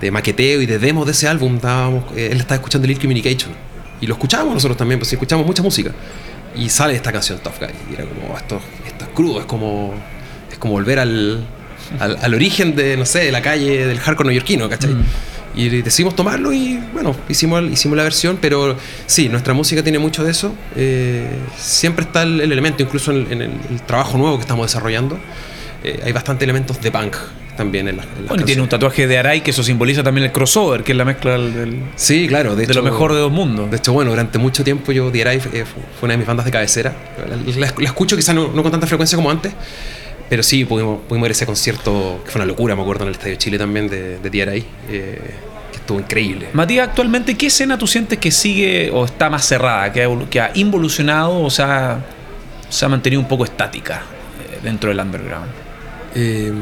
[0.00, 3.52] de maqueteo y de demos de ese álbum, estábamos, eh, él estaba escuchando Lil Communication.
[4.00, 5.92] Y lo escuchábamos nosotros también, pues escuchamos mucha música.
[6.56, 7.68] Y sale esta canción, Tough Guy.
[7.90, 9.94] Y era como, esto, esto es crudo, es como
[10.60, 11.44] como volver al,
[11.98, 14.94] al, origen de, no sé, de la calle del hardcore neoyorquino, ¿cachai?
[14.94, 15.04] Mm.
[15.54, 20.22] Y decidimos tomarlo y bueno, hicimos, hicimos la versión, pero sí, nuestra música tiene mucho
[20.22, 20.54] de eso.
[20.76, 25.18] Eh, siempre está el, elemento, incluso en, el, trabajo nuevo que estamos desarrollando,
[25.82, 27.16] eh, hay bastante elementos de punk
[27.56, 30.32] también en la, Bueno, y tiene un tatuaje de Arai que eso simboliza también el
[30.32, 33.70] crossover, que es la mezcla del, sí, claro, de, lo mejor de dos mundos.
[33.70, 35.64] De hecho, bueno, durante mucho tiempo yo, The Arai fue
[36.02, 36.94] una de mis bandas de cabecera.
[37.58, 39.52] La, escucho quizás no, no, con tanta frecuencia como antes,
[40.30, 43.14] pero sí, pudimos, pudimos ver ese concierto, que fue una locura, me acuerdo, en el
[43.14, 44.28] Estadio Chile también, de, de
[44.88, 45.20] eh,
[45.72, 46.50] que estuvo increíble.
[46.52, 50.40] Matías, actualmente, ¿qué escena tú sientes que sigue o está más cerrada, que ha, que
[50.40, 51.98] ha involucionado o sea,
[52.68, 54.02] se ha mantenido un poco estática
[54.48, 55.50] eh, dentro del underground?
[56.14, 56.52] Eh,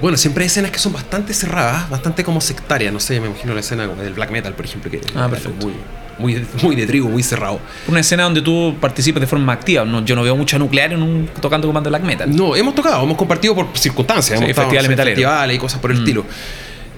[0.00, 3.54] bueno, siempre hay escenas que son bastante cerradas, bastante como sectarias, no sé, me imagino
[3.54, 5.66] la escena del black metal, por ejemplo, que ah, perfecto.
[5.66, 5.74] muy
[6.18, 7.60] muy, muy de trigo, muy cerrado.
[7.86, 9.84] Una escena donde tú participas de forma activa.
[9.84, 12.34] No, yo no veo mucha nuclear en un, tocando con banda black metal.
[12.34, 14.40] No, hemos tocado, hemos compartido por circunstancias.
[14.40, 15.16] hemos festivales metaleros.
[15.16, 16.00] Festivales y cosas por el mm.
[16.00, 16.24] estilo.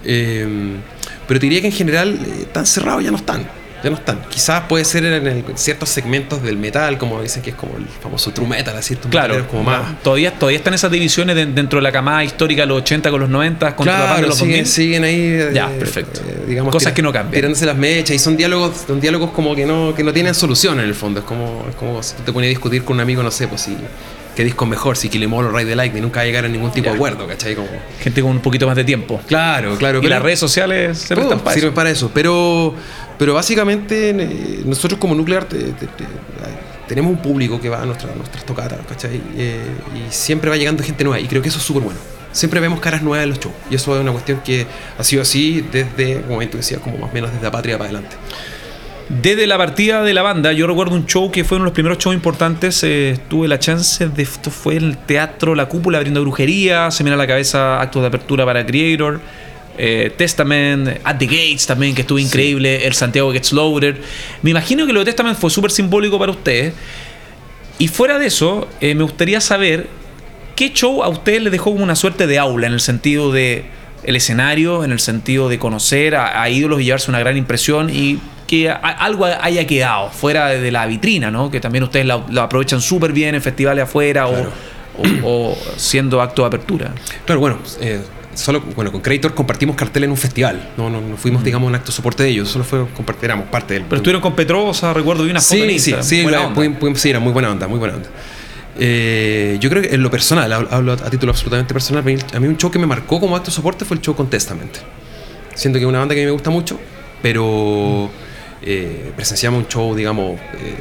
[0.05, 0.77] Eh,
[1.29, 4.21] pero te diría que en general eh, tan cerrados ya no están ya no están.
[4.29, 8.33] Quizás puede ser en, ciertos segmentos del metal, como dicen que es como el famoso
[8.33, 10.03] true metal, así Claro, como más.
[10.03, 13.77] Todavía, todavía están esas divisiones dentro de la camada histórica, los 80 con los 90,
[13.77, 15.21] contra claro, la los siguen, siguen ahí.
[15.21, 16.21] Eh, ya, perfecto.
[16.27, 17.35] Eh, digamos, Cosas que no cambian.
[17.35, 20.79] Tirándose las mechas y son diálogos, son diálogos como que no, que no tienen solución
[20.81, 21.21] en el fondo.
[21.21, 23.63] Es como, es como si te pones a discutir con un amigo, no sé, pues
[23.63, 23.77] si
[24.35, 26.73] qué disco mejor, si Kilemol o Ride the Lightning, nunca va a llegar a ningún
[26.73, 27.55] tipo de acuerdo, ¿cachai?
[27.55, 27.69] Como...
[28.01, 29.21] Gente con un poquito más de tiempo.
[29.27, 30.01] Claro, claro.
[30.03, 32.11] Y las redes sociales se prestan para sirven para eso.
[32.13, 32.75] Pero,
[33.19, 35.47] pero básicamente eh, nosotros como Nuclear
[36.89, 39.21] tenemos un público que va a nuestras tocatas, ¿cachai?
[39.37, 39.61] Eh,
[39.95, 42.01] y siempre va llegando gente nueva y creo que eso es súper bueno.
[42.33, 44.67] Siempre vemos caras nuevas en los shows y eso es una cuestión que
[44.97, 47.91] ha sido así desde, como tú decías, como más o menos desde la patria para
[47.91, 48.17] adelante.
[49.11, 51.75] Desde la partida de la banda, yo recuerdo un show que fue uno de los
[51.75, 52.81] primeros shows importantes.
[52.85, 54.23] eh, tuve la chance de.
[54.23, 56.93] Esto fue el teatro La Cúpula abriendo brujería.
[56.93, 59.21] Se me viene a la cabeza actos de apertura para Creator.
[59.79, 62.87] eh, Testament, At the Gates también, que estuvo increíble.
[62.87, 63.97] El Santiago Gets Loaded.
[64.43, 66.73] Me imagino que lo de Testament fue súper simbólico para ustedes.
[67.79, 69.89] Y fuera de eso, eh, me gustaría saber
[70.55, 73.65] qué show a ustedes les dejó como una suerte de aula en el sentido de
[74.05, 77.91] el escenario, en el sentido de conocer a, a ídolos y llevarse una gran impresión
[77.91, 81.51] y que a- algo haya quedado fuera de, la vitrina, ¿no?
[81.51, 84.47] Que también ustedes lo, aprovechan súper bien en festivales afuera o-
[84.99, 85.05] o,
[85.53, 86.93] o siendo acto de apertura.
[87.25, 88.01] Claro, bueno, eh,
[88.35, 90.71] solo, bueno, con Creator compartimos cartel en un festival.
[90.77, 93.47] No, no, no fuimos, digamos, un acto de soporte de ellos, solo fue compartir, éramos
[93.49, 93.85] parte del.
[93.85, 96.25] Pero estuvieron con Petrosa, recuerdo, vi una foto en Sí, sí, sí,
[96.97, 98.09] sí, era muy buena onda, muy buena onda.
[98.79, 102.03] Eh, yo creo que en lo personal, hablo, a título absolutamente personal,
[102.33, 104.77] a mí- un show que me marcó como acto soporte fue el show con Testament.
[105.55, 106.79] Siento que es una banda que a mí me gusta mucho,
[107.23, 108.11] pero
[108.63, 110.77] eh, presenciamos un show, digamos, eh,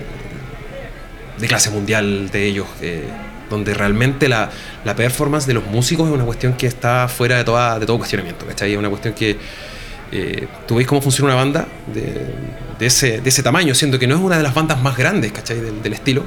[1.40, 3.04] de clase mundial de ellos, eh,
[3.50, 4.50] donde realmente la,
[4.86, 7.98] la performance de los músicos es una cuestión que está fuera de, toda, de todo
[7.98, 8.72] cuestionamiento, ¿cachai?
[8.74, 9.38] Es una cuestión que
[10.12, 12.26] eh, tú veis cómo funciona una banda de,
[12.78, 15.32] de ese, de ese tamaño, siendo que no es una de las bandas más grandes,
[15.32, 15.60] ¿cachai?
[15.60, 16.24] Del, del estilo.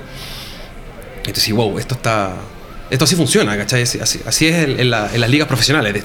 [1.27, 2.35] Entonces, wow, esto está.
[2.91, 3.83] Esto así funciona, ¿cachai?
[3.83, 6.03] Así, así- es en, en la- en las ligas profesionales de,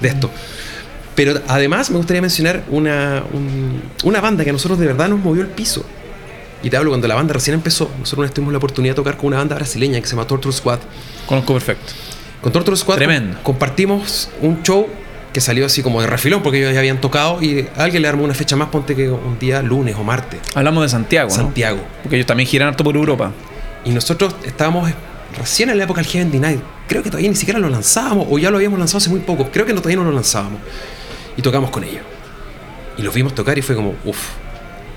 [0.00, 0.30] de esto.
[1.14, 5.18] Pero además me gustaría mencionar una, un- una banda que a nosotros de verdad nos
[5.18, 5.84] movió el piso.
[6.62, 7.90] Y te hablo cuando la banda recién empezó.
[7.98, 10.78] Nosotros tuvimos la oportunidad de tocar con una banda brasileña que se llama Torture Squad.
[11.26, 11.92] Conozco perfecto.
[12.40, 13.34] Con Torture Squad Tremendo.
[13.36, 14.86] com- compartimos un show
[15.32, 18.22] que salió así como de refilón porque ellos ya habían tocado y alguien le armó
[18.24, 20.40] una fecha más, ponte que un día lunes o martes.
[20.54, 21.34] Hablamos de Santiago, ¿no?
[21.34, 21.80] Santiago.
[22.02, 23.32] Porque ellos también giran harto por Europa.
[23.84, 24.90] Y nosotros estábamos
[25.36, 26.58] recién en la época del Heaven Denied.
[26.88, 29.48] Creo que todavía ni siquiera lo lanzábamos, o ya lo habíamos lanzado hace muy poco.
[29.50, 30.60] Creo que no, todavía no lo lanzábamos.
[31.36, 32.02] Y tocamos con ellos.
[32.98, 34.18] Y los vimos tocar y fue como, uff,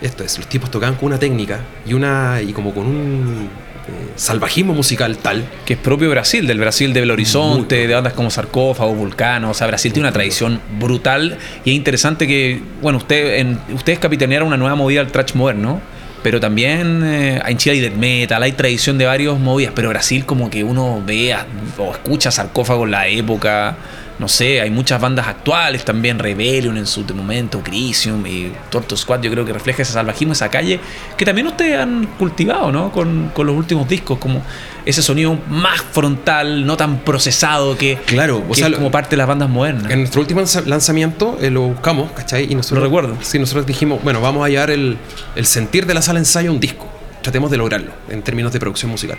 [0.01, 0.37] esto es.
[0.37, 3.49] Los tipos tocaban con una técnica y una y como con un
[3.87, 5.45] eh, salvajismo musical tal.
[5.65, 9.51] que es propio Brasil, del Brasil de Belo Horizonte, de bandas como Sarcófago, Vulcano.
[9.51, 13.99] O sea, Brasil tiene una tradición brutal y es interesante que, bueno, usted, en, ustedes
[13.99, 15.81] capitanearon una nueva movida al trash moderno,
[16.25, 20.25] pero también eh, en Chile hay death metal, hay tradición de varios movidas, pero Brasil
[20.25, 21.45] como que uno ve a-
[21.77, 23.75] o escucha Sarcófago en la época.
[24.17, 29.21] No sé, hay muchas bandas actuales también, Rebellion en su momento, Crisium y Torto Squad,
[29.21, 30.79] yo creo que refleja ese salvajismo, esa calle,
[31.17, 32.93] que también ustedes han cultivado, ¿no?
[32.93, 34.41] Con, con los últimos discos, como
[34.85, 39.09] ese sonido más frontal, no tan procesado, que, Claro, o que sea, es como parte
[39.11, 39.91] de las bandas modernas.
[39.91, 42.49] En nuestro último lanza- lanzamiento eh, lo buscamos, ¿cachai?
[42.49, 43.17] Y nosotros, Lo recuerdo.
[43.21, 44.97] Sí, nosotros dijimos, bueno, vamos a llevar el,
[45.35, 46.87] el sentir de la sala de ensayo a un disco.
[47.21, 49.17] Tratemos de lograrlo en términos de producción musical.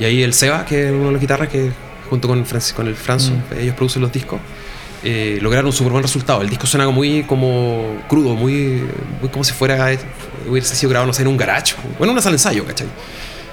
[0.00, 1.70] Y ahí el Seba, que es uno de los guitarras que
[2.12, 3.58] junto con, Francis- con el Franzo, Mm.
[3.58, 4.38] ellos producen los discos,
[5.02, 6.42] eh, lograron un súper buen resultado.
[6.42, 8.82] El disco suena muy como crudo, muy,
[9.20, 9.90] muy como si fuera
[10.46, 11.74] hubiese sido grabado, no sé, en un garage.
[11.98, 12.88] Bueno, en una sala de ensayo, ¿cachai?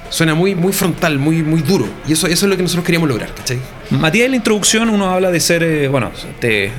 [0.09, 1.87] Suena muy, muy frontal, muy, muy duro.
[2.05, 3.59] Y eso, eso es lo que nosotros queríamos lograr, ¿cachai?
[3.91, 6.71] Matías, en la introducción uno habla de ser, eh, bueno, te,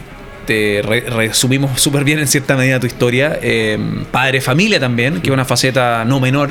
[0.47, 3.79] te re- resumimos súper bien en cierta medida tu historia, eh,
[4.11, 6.51] padre familia también, que es una faceta no menor.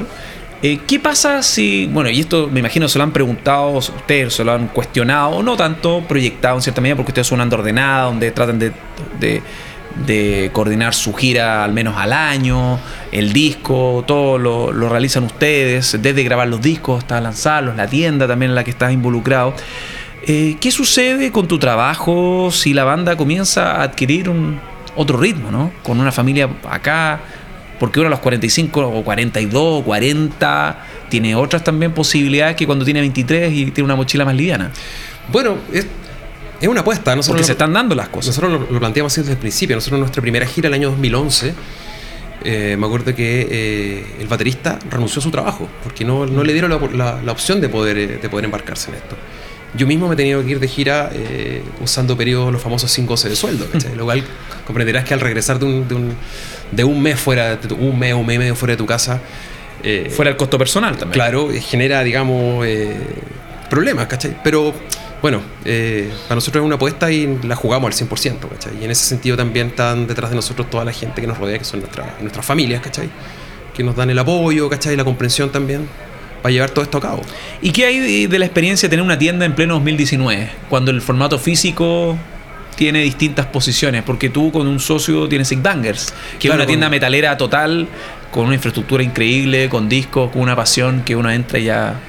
[0.62, 4.44] Eh, ¿Qué pasa si, bueno, y esto me imagino se lo han preguntado, ustedes se
[4.44, 8.32] lo han cuestionado, no tanto proyectado en cierta medida, porque ustedes son una ordenada, donde
[8.32, 9.42] tratan de,
[10.52, 12.80] coordinar su gira al menos al año,
[13.12, 18.28] el disco, todo lo, lo realizan ustedes, desde grabar los discos hasta lanzarlos, la tienda
[18.28, 19.54] también en la que estás involucrado.
[20.28, 24.30] Eh, ¿Qué sucede con tu trabajo si la banda comienza a adquirir
[24.96, 25.72] otro ritmo, ¿no?
[25.82, 27.22] Con una familia acá,
[27.80, 32.86] porque uno a los 45 o 42 o 40 tiene otras también posibilidades que cuando
[32.86, 34.72] tiene 23 y tiene una mochila más liviana.
[35.32, 35.86] Bueno, es,
[36.62, 37.16] es una apuesta.
[37.16, 38.38] Nosotros Porque lo- se están dando las cosas.
[38.38, 39.76] Nosotros lo, lo planteamos así desde el principio.
[39.76, 41.54] Nosotros en nuestra primera gira el año 2011,
[42.44, 46.54] eh, me acuerdo que eh, el baterista renunció a su trabajo porque no, no le
[46.54, 49.16] dieron la, la- la opción de poder, eh, de poder embarcarse en esto.
[49.76, 53.16] Yo mismo me he tenido que ir de gira eh, usando periodos, los famosos 5
[53.16, 53.96] de sueldo, ¿cachai?
[53.96, 54.24] Lo cual
[54.66, 56.14] comprenderás que al regresar de un, de un,
[56.72, 58.78] de un mes fuera, de tu- un mes o un mes y medio fuera de
[58.78, 59.20] tu casa,
[59.84, 61.14] eh, Fuera el costo personal también.
[61.14, 62.98] Claro, eh, genera, digamos, eh,
[63.70, 64.36] problemas, ¿cachai?
[64.44, 64.74] Pero
[65.22, 68.74] bueno, para nosotros es una apuesta y la jugamos al 100%, ¿cachai?
[68.82, 71.58] Y en ese sentido también están detrás de nosotros toda la gente que nos rodea,
[71.60, 73.10] que son nuestra- nuestras familias, ¿cachai?
[73.74, 74.96] Que nos dan el apoyo, ¿cachai?
[74.98, 75.88] La comprensión también
[76.42, 77.22] para llevar todo esto a cabo.
[77.62, 80.50] ¿Y qué hay de- la experiencia de tener una tienda en pleno 2019?
[80.70, 82.18] Cuando el formato físico
[82.76, 86.86] tiene distintas posiciones, porque tú con un socio tienes Sick Bangers, que es una tienda
[86.88, 87.88] con- metalera total,
[88.32, 92.00] con una infraestructura increíble, con discos, con una pasión que uno entra y ya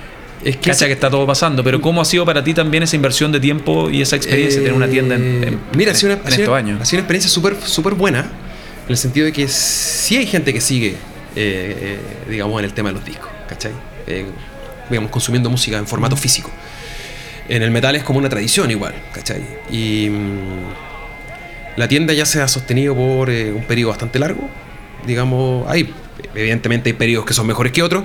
[0.44, 1.64] Es cacha ese- que está todo pasando.
[1.64, 4.66] Pero ¿cómo ha sido para ti también esa inversión de tiempo y esa experiencia de
[4.66, 6.56] tener una tienda en, en- Eh, Mira, ha en- sido una, en ha sido- estos
[6.56, 6.80] años?
[6.80, 10.52] ha sido una experiencia súper súper buena, en el sentido de que sí hay gente
[10.52, 10.96] que sigue
[11.36, 13.70] eh, digamos, en el tema de los discos, ¿cachai?
[14.88, 16.50] Digamos, consumiendo música en formato físico.
[17.48, 19.42] En el metal es como una tradición igual, ¿cachai?
[19.70, 24.48] Y mm, la tienda ya se ha sostenido por un periodo bastante largo,
[25.06, 25.92] digamos, hay,
[26.34, 28.04] evidentemente hay periodos que son mejores que otros,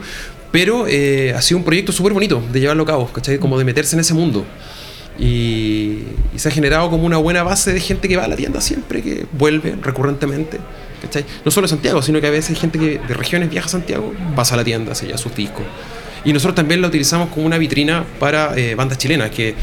[0.51, 3.39] pero ha sido un proyecto súper bonito de llevarlo a cabo, ¿cachai?
[3.39, 4.45] Como de meterse en ese mundo.
[5.19, 5.99] Y,
[6.35, 9.01] se ha generado como una buena base de gente que va a la tienda siempre,
[9.01, 10.59] que vuelve recurrentemente.
[11.43, 14.13] No solo Santiago, sino que a veces hay gente que de regiones viaja a Santiago,
[14.35, 15.63] pasa a la tienda, ya sus discos.
[16.23, 19.55] Y nosotros también la utilizamos como una vitrina para eh, bandas chilenas, que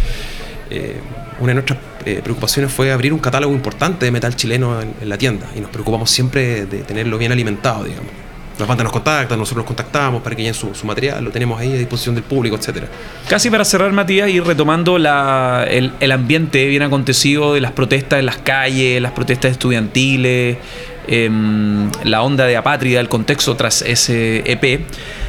[0.71, 0.97] eh,
[1.41, 5.19] una de nuestras eh, preocupaciones fue abrir un catálogo importante de metal chileno en, la
[5.19, 5.49] tienda.
[5.57, 8.23] Y nos preocupamos siempre de tenerlo bien alimentado, digamos
[8.59, 11.73] las bandas nos contactan, nosotros los contactamos para que llenen su, material, lo tenemos ahí
[11.73, 12.89] a disposición del público, etcétera.
[13.29, 18.39] Casi para cerrar, Matías, y retomando el, ambiente bien acontecido de las protestas en las
[18.39, 20.59] calles, las protestas estudiantiles,
[21.07, 24.85] em, la onda de apátrida, el contexto tras ese EP.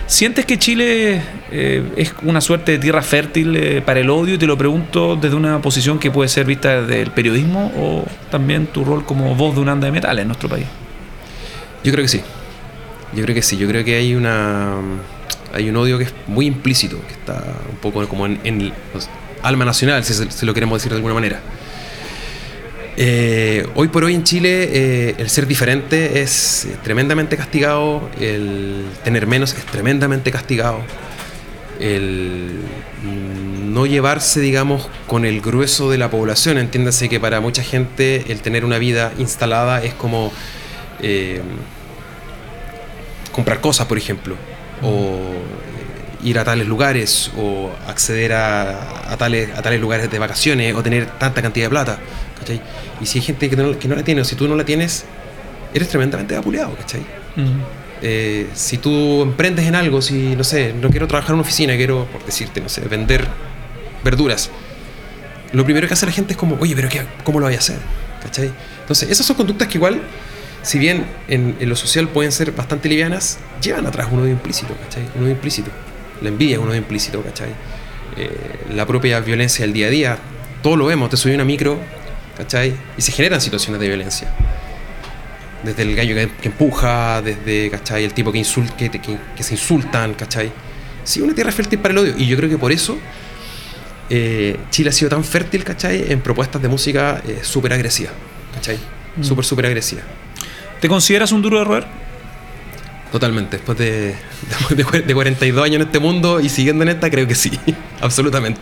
[0.05, 4.35] ¿Sientes que Chile eh, es una suerte de tierra fértil eh, para el odio?
[4.35, 8.05] Y te lo pregunto desde una posición que puede ser vista desde el periodismo o
[8.29, 10.65] también tu rol como voz de una anda de metal en nuestro país.
[11.83, 12.21] Yo creo que sí.
[13.15, 14.77] Yo creo que sí, yo creo que hay una
[15.53, 18.73] hay un odio que es muy implícito, que está un poco como en, el
[19.43, 21.39] alma nacional, si, lo queremos decir de alguna manera.
[22.95, 29.25] Eh, hoy por hoy en Chile eh, el ser diferente es tremendamente castigado, el tener
[29.25, 30.79] menos es tremendamente castigado,
[31.79, 32.59] el
[33.03, 38.41] no llevarse, digamos, con el grueso de la población, entiéndase que para mucha gente el
[38.41, 40.31] tener una vida instalada es como...
[41.01, 41.41] Eh,
[43.33, 44.35] comprar cosas, por ejemplo,
[44.81, 45.19] o
[46.23, 51.07] ir a tales lugares, o acceder a, tales, a tales lugares de vacaciones, o tener
[51.17, 51.99] tanta cantidad de plata.
[52.43, 52.61] ¿Cachai?
[53.01, 54.65] Y si hay gente que no, que no la tiene, o si tú no la
[54.65, 55.05] tienes,
[55.73, 57.01] eres tremendamente vapuleado, ¿cachai?
[58.01, 61.75] Eh, si tú emprendes en algo, si, no sé, no quiero trabajar en una oficina,
[61.75, 63.27] quiero, por decirte, no sé, vender
[64.03, 64.49] verduras,
[65.53, 67.59] lo primero que hace la gente es como, oye, pero qué, ¿cómo lo voy a
[67.59, 67.77] hacer?
[68.21, 68.51] ¿Cachai?
[68.81, 70.01] Entonces, esas son conductas que igual
[70.63, 75.03] si bien en, lo social pueden ser bastante livianas, llevan atrás un odio implícito, ¿cachai?
[75.15, 75.69] Un odio implícito.
[76.21, 77.49] La envidia es un odio implícito, ¿cachai?
[78.15, 78.29] Eh,
[78.73, 80.17] la propia violencia del día a día,
[80.61, 81.77] todo lo vemos, te subí una micro,
[82.37, 82.75] ¿cachai?
[82.97, 84.33] Y se generan situaciones de violencia.
[85.63, 88.03] Desde el gallo que, empuja, desde, ¿cachai?
[88.03, 88.41] El tipo que,
[89.35, 90.51] que, se insultan, ¿cachai?
[91.03, 92.15] Sí, una tierra fértil para el odio.
[92.17, 92.97] Y yo creo que por eso
[94.09, 96.11] eh, Chile ha sido tan fértil, ¿cachai?
[96.11, 98.11] En propuestas de música eh, súper agresiva,
[98.53, 98.77] ¿cachai?
[99.15, 99.23] Mm.
[99.23, 100.01] Súper, súper agresiva.
[100.81, 101.85] ¿Te consideras un duro de roer?
[103.13, 103.57] Totalmente.
[103.57, 104.15] Después de,
[105.05, 107.51] de, 42 años en este mundo y siguiendo en esta, creo que sí.
[108.01, 108.61] Absolutamente.